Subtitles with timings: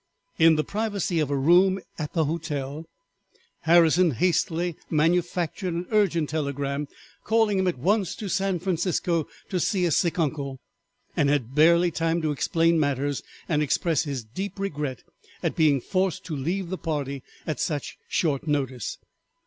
[0.39, 2.87] In the privacy of a room at the hotel
[3.65, 6.87] Harrison hastily manufactured an urgent telegram
[7.23, 10.59] calling him at once to San Francisco to see a sick uncle,
[11.15, 15.03] and had barely time to explain matters and express his deep regret
[15.43, 18.97] at being forced to leave the party at such short notice.